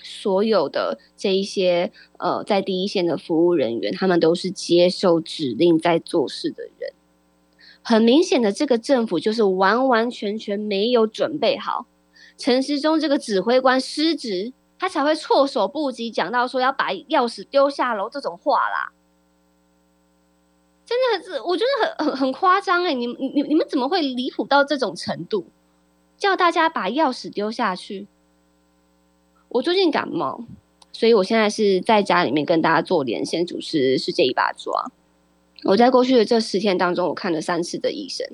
[0.00, 6.92] 所有的这一些呃，在第一线的服务人员，他们都是接受指令在做事的人。
[7.82, 11.86] 很明显的，这个政府就是完完全全没有准备好。
[12.38, 18.92] 陈时中这个指挥官失职，他才会措手不及，讲到说要把钥匙丢下楼这种话啦。
[20.84, 22.94] 真的是，我觉得很很很夸张哎！
[22.94, 25.46] 你你你们怎么会离谱到这种程度？
[26.16, 28.06] 叫大家把钥匙丢下去。
[29.48, 30.44] 我最近感冒，
[30.92, 34.72] 所以我现在是在家里面跟大家做连线主持《是这一把抓》。
[35.70, 38.24] 我在过去的这十天当中，我看了三次的医生，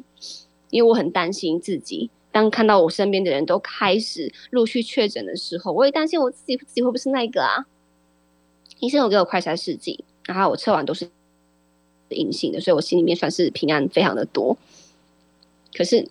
[0.70, 2.10] 因为我很担心自己。
[2.32, 7.66] 当看到我身边的人都开始陆续确诊的时候，我也担心我自己自己会不会是那个啊？
[8.80, 11.08] 医生有给我快筛试剂，然后我测完都是
[12.08, 14.56] 阴性的，所以我心里面算是平安非常的多。
[15.76, 16.08] 可是。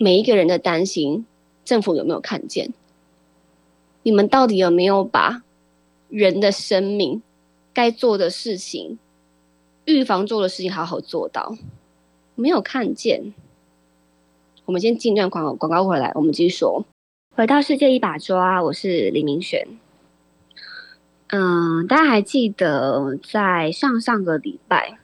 [0.00, 1.26] 每一个人的担心，
[1.64, 2.72] 政府有没有看见？
[4.04, 5.42] 你们到底有没有把
[6.08, 7.20] 人的生命
[7.74, 8.96] 该做的事情、
[9.86, 11.58] 预防做的事情好好做到？
[12.36, 13.34] 没有看见。
[14.68, 16.84] 我们先进段广告，广告回来，我们继续说。
[17.34, 19.66] 回到世界一把抓，我是李明璇。
[21.28, 24.98] 嗯，大家还记得在上上个礼拜，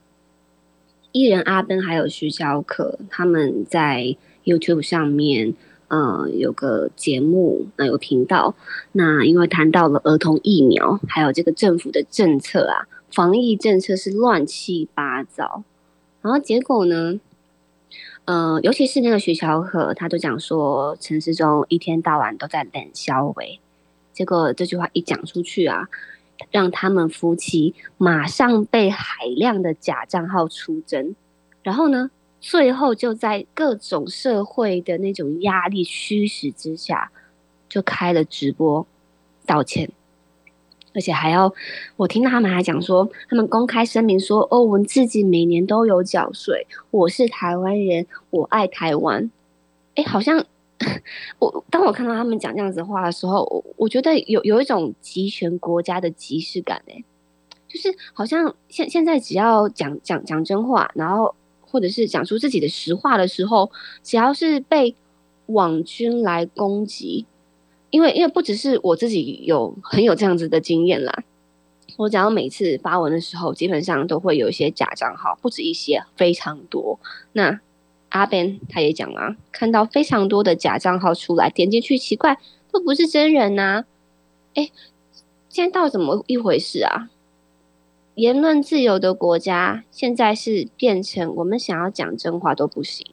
[1.13, 4.17] 艺人阿登还有徐小可他们在。
[4.45, 5.55] YouTube 上面，
[5.89, 8.55] 呃，有个节目，那有频道，
[8.93, 15.65] 那因为谈到了儿童疫苗，还有这个政府的政策啊，防疫政策是乱七八糟，
[16.21, 17.19] 然后结果呢，
[18.25, 23.61] 呃，尤其是那个徐小可，他都讲说陈世忠一天到晚都在冷消维，
[24.13, 25.89] 结果这句话一讲出去啊，
[26.51, 31.15] 让他们夫妻马上被海量的假账号出征，
[31.63, 32.11] 然后呢？
[32.47, 37.11] 最后就在各种社会的那种压力驱使之下，
[37.71, 38.87] 就开了直播
[39.47, 39.91] 道歉，
[40.95, 41.53] 而且还要
[41.97, 49.31] 我听到他们还讲说，他们公开声明说，哦，我们自己每年都有缴税，我是台湾人，我爱台湾。
[49.97, 50.45] 哎，好像
[51.39, 57.05] 我当我看到他们讲这样子话的时候，我我觉得有有一种集权国家的即视感，哎，
[57.69, 61.35] 就是好像现现在只要讲讲讲真话，然后。
[61.67, 63.69] 或者是讲出自己的实话的时候，
[64.01, 64.95] 只要是被
[65.47, 67.27] 网军来攻击，
[67.95, 71.23] 因为因为不只是我自己有很有这样子的经验啦，
[71.97, 76.99] 我只要每次发文的时候，基本上都会有一些假账号，不止一些，非常多。
[77.35, 77.61] 那
[78.09, 82.37] 阿 Ben 他也讲啊，看到非常多的假账号出来，点进去，奇怪，
[82.73, 83.85] 都不是真人呐。
[84.55, 84.71] 哎，
[85.49, 87.11] 现在到底怎么一回事啊？
[88.17, 93.07] 言论自由的国家，现在是变成我们想要讲真话都不行。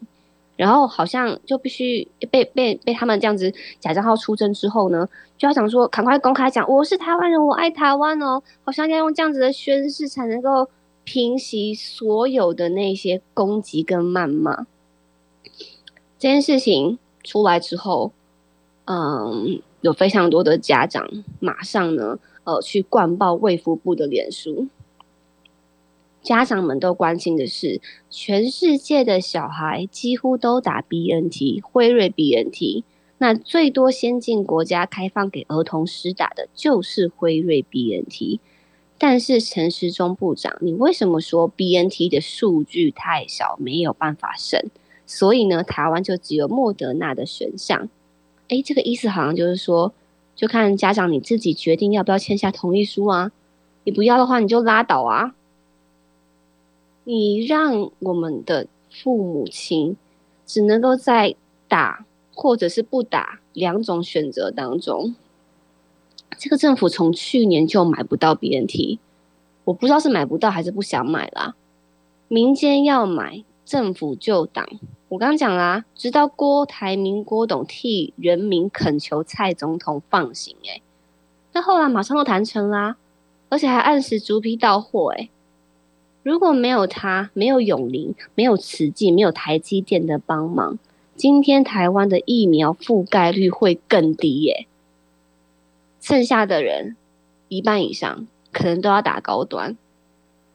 [0.62, 10.70] 然后好像就必须被被被他们这样子假账号出征之后呢，就要想说赶快公开讲我是台湾人，我爱台湾哦，好像要用这样子的宣誓才能够
[11.04, 14.68] 平息所有的那些攻击跟谩骂。
[16.20, 18.12] 这件事情出来之后，
[18.86, 21.10] 嗯，有非常多的家长
[21.40, 24.68] 马上呢，呃，去灌爆卫福部的脸书。
[26.22, 32.84] 家长们都关心的是，全世界的小孩几乎都打 BNT，辉瑞 BNT。
[33.18, 38.40] 那最多先进国家开放给儿童施打的就是辉瑞 BNT。
[38.98, 44.70] 但是陈时中部长，你为什么说 BNT 的数据太少，没有办法审？
[45.08, 47.90] 所以呢，台湾就只有莫德纳的选项。
[48.50, 49.92] 诶，这个意思好像就是说，
[50.36, 53.32] 就看家长你自己决定要不要签下同意书啊。
[53.86, 55.34] 你不要的话，你就拉倒啊。
[57.04, 59.98] 你让我们的父母亲
[60.46, 61.36] 只能够在
[61.68, 65.16] 打或者是不打两种选择当中，
[66.38, 69.00] 这个政府从去年就买不到 BNT，
[69.64, 71.56] 我不知道是买不到还是不想买啦。
[72.28, 74.68] 民间要买，政府就挡。
[75.10, 80.82] 我刚讲啦，直到郭台铭、郭董替人民恳求蔡总统放行，诶
[81.54, 82.96] 那后来马上都谈成啦，
[83.50, 85.30] 而且还按时逐批到货，诶
[86.24, 90.78] 如果没有他，没有永林，没有慈济，没有台积电的帮忙，
[91.16, 94.68] 今天台湾的疫苗覆盖率会更低耶。
[96.00, 96.96] 剩下的人
[97.48, 99.78] 一半以上可能都要打高端。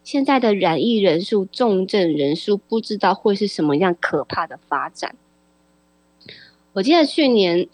[0.04, 5.16] 现在的染疫人数、重症人数，不知道会是什么样可怕的发展。
[6.74, 7.68] 我记得去年。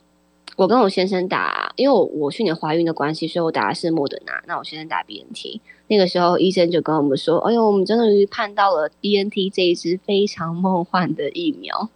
[0.55, 4.43] 我跟我先生打，因为我我去年怀孕的关系，所以我打的是莫德纳。
[4.47, 5.63] 那我先生打 B N T，
[5.93, 11.91] 那个时候医生就跟我们说：“哎呦，我们终于盼到了 B N T 这一支非常梦幻的疫苗。”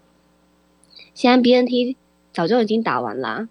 [1.14, 1.96] 现在 B N T
[2.30, 3.48] 早就已经打完啦，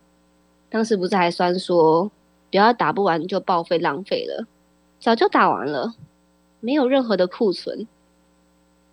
[0.69, 2.11] 当时不是还算说
[2.51, 4.45] 不要打不完就报废浪费了，
[4.99, 5.95] 早就打完了，
[6.59, 7.87] 没有任何的库存。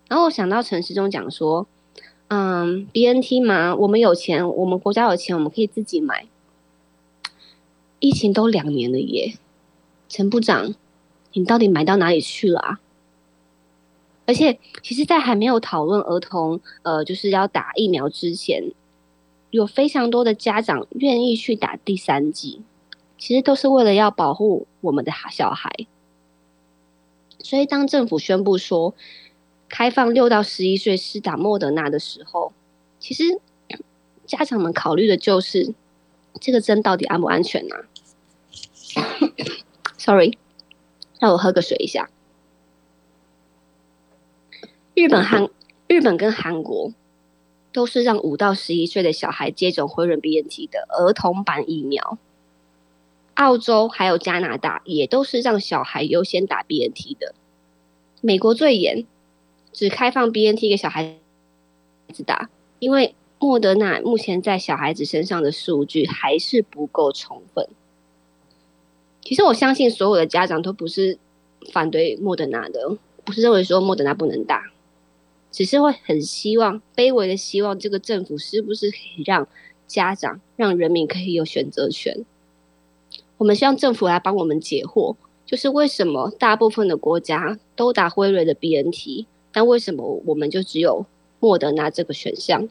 [0.09, 1.67] 然后我想到陈时中讲说。
[2.35, 6.27] 嗯，B N T 嘛，我们有钱，我们国家有钱，我们可以自己买。
[7.99, 9.35] 疫情都两年了耶，
[10.09, 10.75] 陈部长，
[11.33, 12.81] 你到底买到哪里去了啊？
[14.25, 18.73] 而且，其实，在还没有讨论儿童呃就是要打疫苗之前，
[19.51, 22.63] 有非常多的家长愿意去打第三剂，
[23.19, 25.71] 其实都是为了要保护我们的小孩。
[27.41, 28.95] 所以，当政府宣布说，
[29.69, 32.53] 开放六到十一岁施打莫德纳的时候，
[33.01, 33.25] 其实
[34.25, 35.75] 家长们考虑的就是
[36.41, 37.77] 这个针到底安不安全呢？
[39.99, 40.39] Sorry，
[41.23, 42.11] 让我喝个水一下。
[44.93, 45.49] 日本、韩、
[45.87, 46.93] 日本跟韩国
[47.73, 52.19] 都是让五到十一岁的小孩接种辉瑞 BNT 的儿童版疫苗，
[53.35, 57.37] 澳洲还有加拿大也都是让小孩优先打 BNT 的，
[58.21, 59.07] 美国最严。
[59.73, 61.19] 只开放 BNT 给小孩
[62.13, 62.51] 子打，
[62.81, 67.69] 因为莫德纳目前在小孩子身上的数据还是不够充分。
[69.23, 71.19] 其实我相信所有的家长都不是
[71.73, 74.73] 反对莫德纳的，不是认为说莫德纳不能打，
[75.51, 79.47] 只是会很希望、卑微的希望这个政府是不是可以让
[79.87, 82.25] 家长、让人民可以有选择权。
[83.39, 85.17] 我们希望政府来帮我们解惑，
[85.47, 89.27] 就是为什么大部分的国家都打辉瑞的 BNT。
[89.55, 91.05] 但为什么我们就只有
[91.39, 92.69] 莫德纳这个选项？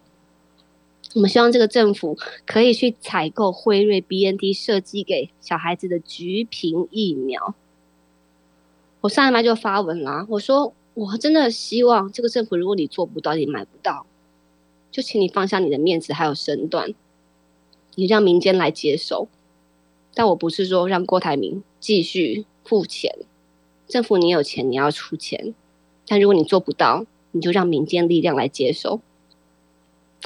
[1.14, 7.54] 我们希望这个政府可以去采购辉瑞 BNT 设计给小孩子的橘皮疫苗。
[9.02, 14.06] 我上一麦就发文啦，我说我真的希望这个政府，如果你做不到，你买不到，
[14.90, 16.94] 就请你放下你的面子还有身段，
[17.96, 19.28] 你让民间来接手。
[20.14, 23.18] 但我不是说让郭台铭继续付钱，
[23.88, 25.54] 政府你有钱你要出钱。
[26.08, 29.02] 但如果你做不到，你就让民间力量来接手。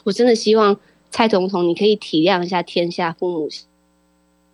[0.03, 0.79] 我真的希望
[1.09, 3.49] 蔡总统，你可以体谅一下天下父母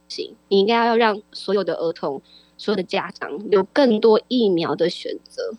[0.08, 2.22] 心，你应该要让所有的儿童、
[2.58, 5.54] 所有的家长有更多疫苗的选择。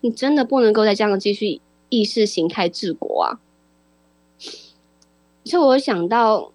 [0.00, 3.40] 你真的不能够再这样继续意识形态治国啊！
[5.42, 6.52] 就我想到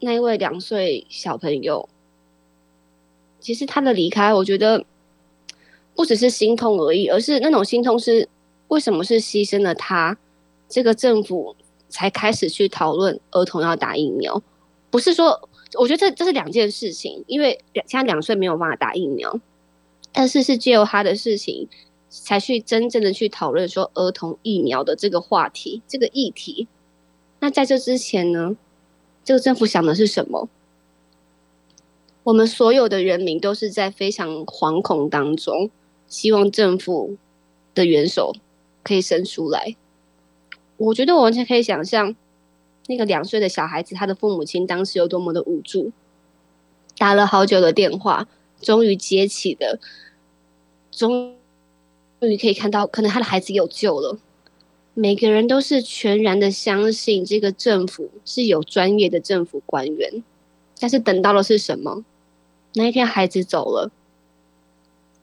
[0.00, 1.88] 那一位两岁小朋友，
[3.40, 4.84] 其实他的离开，我觉得
[5.94, 8.28] 不只是心痛而已，而是那种心痛是
[8.68, 10.18] 为什么是牺牲了他，
[10.68, 11.56] 这个政府
[11.94, 14.42] 才开始去讨论儿童要打疫苗，
[14.90, 19.38] 不是说我觉得这这是两件事情，因为两现在两岁没有办法打疫苗，
[20.10, 21.68] 但是是借由他的事情
[22.10, 26.66] 才去真正的去讨论说儿童疫苗的这个话题这个议题。
[27.38, 28.56] 那在这之前呢，
[29.22, 30.48] 这个政府想的是什么？
[32.24, 35.70] 我们所有的人民都是在非常惶恐当中，
[36.08, 37.16] 希望政府
[37.72, 38.34] 的元首
[38.82, 39.76] 可以伸出来。
[40.76, 42.14] 我觉得我完全可以想象，
[42.86, 45.92] 那个两岁的小孩子，他的父母亲当时有多么的无助，
[46.98, 48.28] 打了好久的电话，
[48.60, 49.78] 终于接起的，
[50.90, 51.36] 终
[52.20, 54.18] 于可以看到，可能他的孩子有救了。
[54.94, 60.22] 每个人都是全然的相信这个政府是有专业的政府官员，
[60.78, 62.04] 但是等到的是什么？
[62.74, 63.90] 那一天，孩子走了。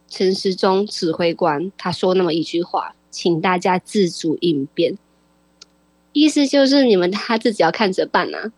[0.10, 4.97] 陈时中指挥官他说那么一句话，请大家自主应变，
[6.14, 8.51] 意思就是你们他自己要看着办啊。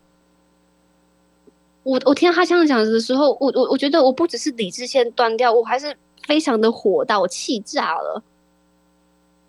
[1.82, 5.96] 我我听到他这样讲的时候，我我我觉得我不只是理智线断掉，我还是
[6.26, 8.22] 非常的火大，我气炸了。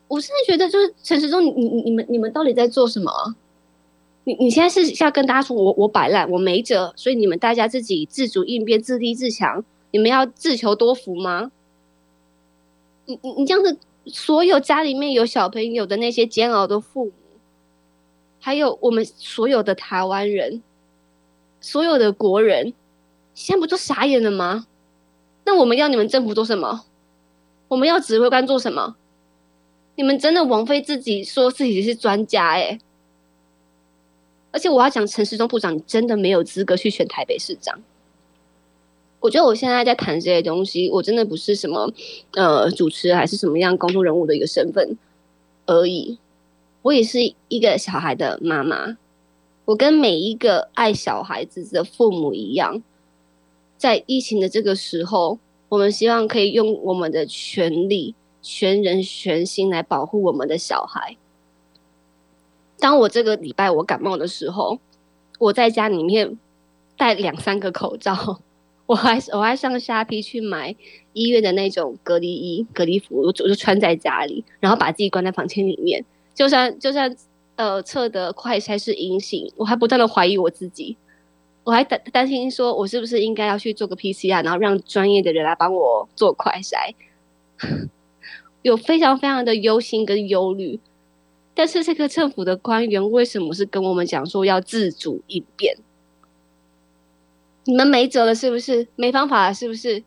[0.07, 3.35] 我甚至觉得，就是陈时中，你你你们你们到底在做什么？
[4.25, 11.51] 你你现在是要跟大家说，我我摆烂，我没辙，所以你们大家自己自主应变、自立自强，你们要自求多福吗？
[13.05, 13.77] 你你你这样子，
[14.07, 17.11] 所有家里面有小朋友的那些煎熬的父母，
[18.45, 20.61] 还有我们所有的台湾人，
[21.59, 22.75] 所有的国人，
[23.33, 24.67] 现在不都傻眼了吗？
[25.45, 26.85] 那我们要你们政府做什么？
[27.69, 28.97] 我们要指挥官做什么？
[29.95, 32.79] 你们真的枉费自己说自己是专家哎！
[34.51, 37.81] 而且我要讲陈时中部长，你真的没有资格去选台北市长。
[39.21, 41.91] 我觉得我现在在谈这些东西，我真的不是什么
[42.33, 44.95] 呃主持还是什么样公众人物的一个身份
[45.65, 46.19] 而已。
[46.85, 48.95] 我也是一个小孩的妈妈，
[49.65, 52.83] 我跟每一个爱小孩子的父母一样，
[53.75, 58.13] 在疫情的这个时候，我们希望可以用我们的全力、
[58.43, 61.17] 全人全心来保护我们的小孩。
[62.77, 64.77] 当我这个礼拜我感冒的时候，
[65.39, 66.37] 我在家里面
[66.95, 68.41] 戴两三个口罩，
[68.85, 70.75] 我还我还上虾皮去买
[71.13, 76.05] 医院的那种隔离衣、隔离服，我就就穿在家里，然后把自己关在房间里面。
[76.35, 77.15] 就算就算
[77.55, 80.97] 呃测的快筛是阴性，我还不断的怀疑我自己，
[81.63, 86.93] 我还担担心说我是不是应该要去做个 PCR，然后让专业的人来帮我做快筛，
[88.61, 90.79] 有非常非常的忧心跟忧虑。
[91.55, 95.77] 但是这个政府的官员为什么是跟我们讲说要自主应变？
[97.63, 98.87] 你们没辙了是不是？
[98.97, 100.03] 没方法了是不是？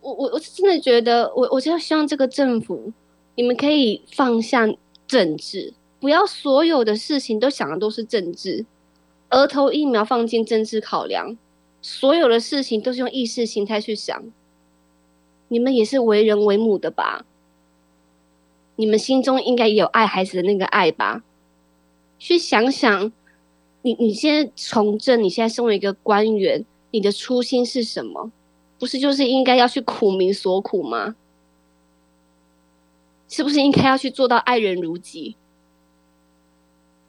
[0.00, 2.92] 我我我是真的觉得，我我就希望这个政府，
[3.38, 4.68] 你们可以放下
[5.06, 8.66] 政治，不要所有的事情都想的都是政治，
[9.30, 11.38] 额头疫苗放进政治考量，
[11.80, 14.24] 所有的事情都是用意识形态去想。
[15.46, 17.24] 你们也是为人为母的吧？
[18.74, 21.22] 你们心中应该也有爱孩子的那个爱吧？
[22.18, 23.12] 去想想，
[23.82, 28.32] 你你现在从政，你现在身为一个官员，你的初心是什么？
[28.80, 31.14] 不是就是应该要去苦民所苦吗？
[33.28, 35.36] 是不是应该要去做到爱人如己？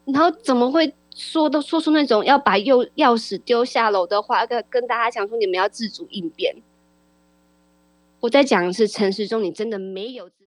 [0.05, 6.55] 然后怎么会说都说出那种要把钥钥匙丢下楼的话，跟跟大家讲说你们要自主应变？
[8.21, 10.29] 我在讲的是城市中，你真的没有。